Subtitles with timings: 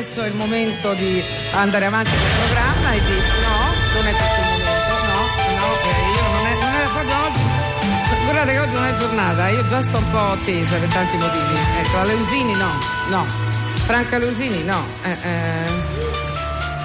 [0.00, 3.14] adesso è il momento di andare avanti col programma e di...
[3.44, 5.20] No, non è questo il momento, no,
[5.60, 8.24] no, eh, io non è, non è proprio oggi...
[8.24, 11.54] Guardate che oggi non è giornata, io già sto un po' tesa per tanti motivi.
[11.80, 12.70] Ecco, la Leusini no,
[13.10, 13.26] no.
[13.74, 14.86] Franca Leusini no.
[15.02, 15.72] Eh, eh.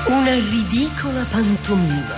[0.07, 2.15] Una ridicola pantomima.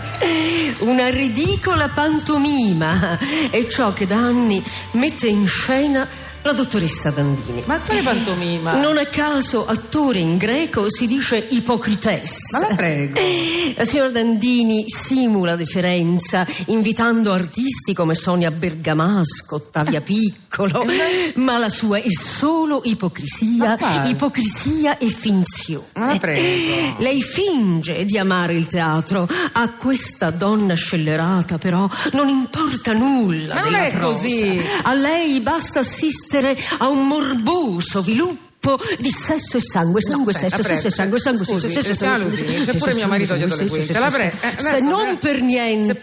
[0.80, 3.18] Una ridicola pantomima
[3.50, 6.08] è ciò che da anni mette in scena
[6.42, 7.62] la dottoressa Dandini.
[7.66, 8.80] Ma quale pantomima?
[8.80, 12.58] Non a caso attore in greco si dice ipocritessa.
[12.58, 13.20] Ma la prego.
[13.76, 20.84] La signora Dandini simula deferenza invitando artisti come Sonia Bergamasco, Ottavia Piccolo,
[21.34, 25.86] ma la sua è solo ipocrisia, ipocrisia e finzione.
[25.94, 26.96] Ma la prego.
[26.98, 29.28] Lei finge di amare il teatro.
[29.52, 33.54] A questa donna scellerata, però, non importa nulla.
[33.54, 34.18] Ma non della è prosa.
[34.18, 34.60] così.
[34.82, 36.31] A lei basta assistere
[36.78, 38.50] a un morboso viluppo
[39.00, 42.16] di sesso e sangue, sangue, aspetta, sesso, prego, sesso e sangue, sangue, scusi, sesso, sesso,
[42.16, 44.36] Lusini, sesso, pure sesso, mio marito sangue, dietro le sesso, quinte, sesso, la prego.
[44.40, 45.98] Eh, Se adesso, non eh, per se niente,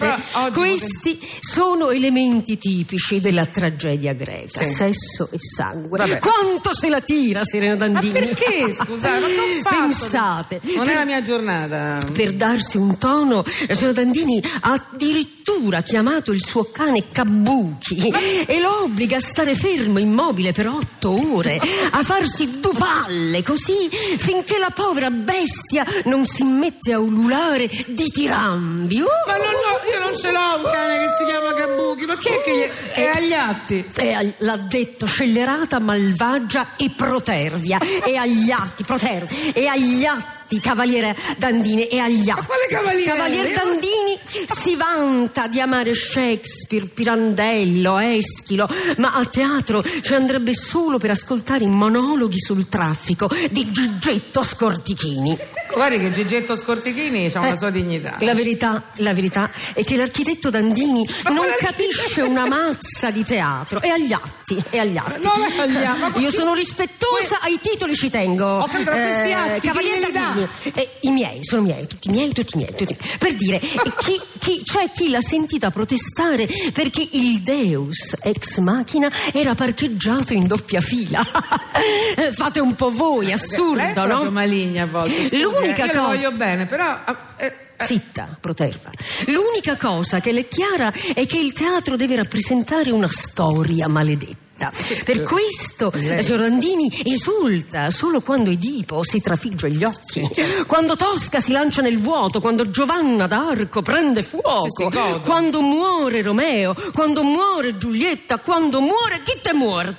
[0.54, 6.20] questi sono elementi tipici della tragedia greca, sesso e sangue.
[6.20, 8.12] Quanto se la tira Serena Ma Dandini?
[8.12, 9.76] perché, scusate, ma ho fatto?
[9.80, 12.06] Pensate, Non è la mia giornata.
[12.12, 15.38] per darsi un tono, signora Dandini ha addirittura
[15.84, 18.14] chiamato il suo cane Kabuki
[18.46, 21.60] e lo obbliga a stare fermo, immobile per otto ore,
[21.92, 29.00] a farsi due palle così finché la povera bestia non si mette a ululare ditirambi.
[29.02, 29.06] Uh!
[29.28, 32.28] Ma non ho- io non ce l'ho un cane che si chiama Kabuki, ma chi
[32.28, 33.86] è che gli- è agli atti?
[33.96, 37.80] E al- l'ha detto scellerata, malvagia e protervia.
[38.06, 39.54] E agli atti, protervia.
[39.54, 41.88] E agli atti, cavaliere Dandini.
[41.88, 42.46] E agli atti.
[42.46, 43.04] quale cavaliere?
[43.12, 44.18] Cavalier Dandini
[44.62, 51.64] si vanta di amare Shakespeare, Pirandello, Eschilo, ma a teatro ci andrebbe solo per ascoltare
[51.64, 55.38] i monologhi sul traffico di Gigetto Scortichini.
[55.72, 58.16] Guardi che Gigetto Scortichini ha una Eh, sua dignità.
[58.22, 63.80] La verità, la verità è che l'architetto Dandini Ma non capisce una mazza di teatro.
[63.80, 65.22] È agli atti, è agli atti.
[65.22, 66.36] Non è agli atti, Io chi-
[67.10, 68.46] sono rispettosa, ai titoli ci tengo.
[68.46, 70.20] Ho ma questi atti, Cavalier chi glieli dà?
[70.20, 70.48] Dandini.
[70.74, 72.74] Eh, I miei, sono miei, tutti miei, tutti miei.
[72.76, 72.96] Tutti.
[73.18, 79.12] Per dire, eh, chi, chi- c'è chi l'ha sentita protestare perché il Deus ex machina
[79.34, 81.26] era parcheggiato in doppia fila.
[82.16, 84.30] Eh, Fate un po' voi, è assurdo, no?
[84.32, 85.28] maligna a volte.
[85.30, 87.00] scusi, L'unica eh, io cosa- voglio bene, però.
[87.38, 87.46] eh,
[87.78, 88.90] eh, Zitta, proterva.
[89.28, 94.48] L'unica cosa che le è chiara è che il teatro deve rappresentare una storia maledetta.
[95.06, 100.28] Per questo Dandini esulta solo quando Edipo si trafigge gli occhi,
[100.68, 104.92] quando Tosca si lancia nel vuoto, quando Giovanna d'Arco prende fuoco,
[105.24, 109.96] quando muore Romeo, quando muore Giulietta, quando muore chi te muore?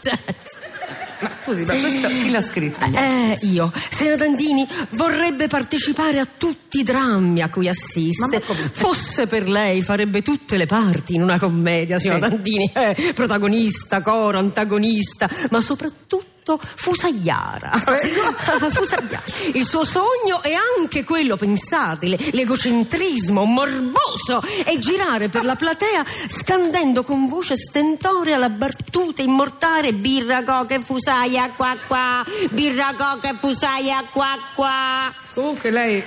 [1.51, 2.85] Scusi, ma questo chi l'ha scritto?
[2.95, 8.41] Eh, io, Sena Dandini, vorrebbe partecipare a tutti i drammi a cui assiste.
[8.41, 12.31] Fosse per lei, farebbe tutte le parti in una commedia, signora Sì.
[12.31, 12.71] Dandini.
[12.73, 16.20] Eh, protagonista, coro, antagonista, ma soprattutto
[16.59, 17.71] fusaiara.
[18.71, 19.23] Fusaiara.
[19.55, 26.05] Il suo sogno è anche quello, pensate, le- l'egocentrismo morboso, è girare per la platea
[26.29, 34.03] scandendo con voce stentorea la battuta immortale birra coca fusaia qua qua, birra coca fusaia
[34.13, 35.13] qua qua.
[35.35, 36.03] Comunque lei.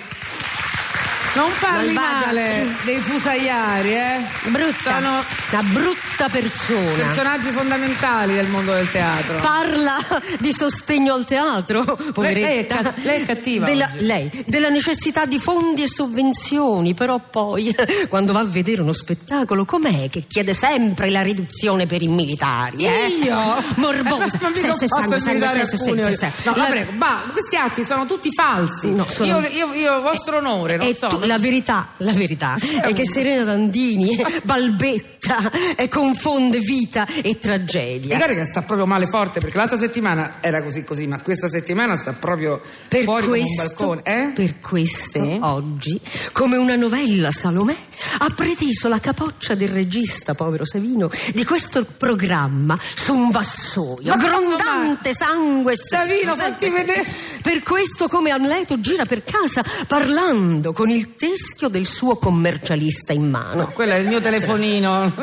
[1.35, 4.19] Non parli male dei fusaiari, eh?
[4.49, 6.91] Brutta, Sono una brutta persona.
[7.07, 9.39] personaggi fondamentali del mondo del teatro.
[9.39, 9.97] Parla
[10.39, 11.83] di sostegno al teatro,
[12.13, 12.45] poveretta.
[12.45, 17.17] lei è ca- lei è cattiva Della, lei, della necessità di fondi e sovvenzioni, però
[17.19, 17.75] poi,
[18.09, 22.85] quando va a vedere uno spettacolo, com'è che chiede sempre la riduzione per i militari?
[22.85, 23.07] Eh?
[23.23, 23.63] Io?
[23.75, 24.37] Morbosa.
[24.39, 27.23] Ma mica Se- se ho fatto sangue, sangue, se- se- se- No, la prego, ma
[27.31, 28.91] questi atti sono tutti falsi.
[28.91, 31.07] No, sono- io, io, io, vostro onore, non E so.
[31.07, 38.17] tu- la verità, la verità è che Serena Dandini balbetta e confonde vita e tragedia.
[38.17, 41.95] Magari che sta proprio male forte perché l'altra settimana era così così, ma questa settimana
[41.97, 44.01] sta proprio Per fuori come un questo, balcone.
[44.03, 44.27] Eh?
[44.33, 45.37] per questo Sì.
[45.41, 45.99] oggi,
[46.31, 47.75] come una novella Salomè,
[48.19, 54.17] ha preteso la capoccia del regista, povero Savino, di questo programma su un vassoio, Ma
[54.17, 55.95] grondante sangue e sesso.
[56.05, 57.05] Savino, fatti vedere.
[57.43, 63.29] Per questo, come Amleto gira per casa parlando con il teschio del suo commercialista in
[63.29, 63.67] mano.
[63.67, 65.13] Quello è il mio telefonino.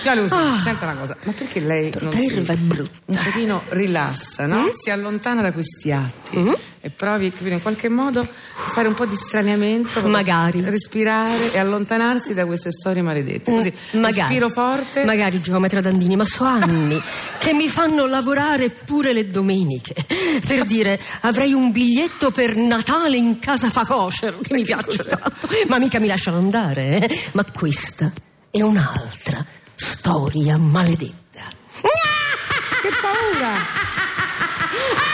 [0.00, 0.60] Già Lucy, Ah.
[0.64, 2.90] senta una cosa, ma perché lei non si, e brutta.
[3.06, 4.70] un pochino rilassa, no?
[4.80, 6.52] Si allontana da questi atti Mm-hmm.
[6.80, 8.26] E provi in qualche modo a
[8.72, 10.06] fare un po' di straniamento.
[10.06, 10.60] Magari.
[10.62, 13.50] Respirare e allontanarsi da queste storie maledette.
[13.50, 14.20] Così, Mm, magari.
[14.20, 15.04] respiro forte.
[15.04, 17.00] Magari geometra Dandini, ma so anni
[17.38, 19.94] che mi fanno lavorare pure le domeniche.
[20.46, 25.78] Per dire, avrei un biglietto per Natale in casa Facocero, che mi piace tanto, ma
[25.78, 27.00] mica mi lasciano andare.
[27.08, 27.20] eh.
[27.32, 28.12] Ma questa
[28.50, 29.42] è un'altra
[29.74, 31.40] storia maledetta.
[31.80, 33.52] Che paura!